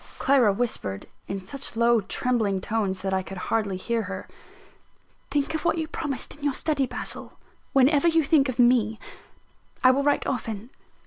[0.17, 4.27] Clara whispered (in such low, trembling tones that I could hardly hear her):
[5.29, 7.33] "Think of what you promised in your study, Basil,
[7.71, 8.97] whenever you think of me:
[9.83, 10.71] I will write often."